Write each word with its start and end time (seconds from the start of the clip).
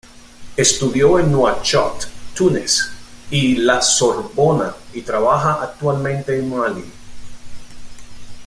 Estudió 0.57 1.19
en 1.19 1.31
Nuakchot, 1.31 2.07
Túnez 2.35 2.89
y 3.29 3.57
la 3.57 3.83
Sorbona 3.83 4.73
y 4.95 5.03
trabajaba 5.03 5.61
actualmente 5.61 6.39
en 6.39 6.49
Malí. 6.49 6.91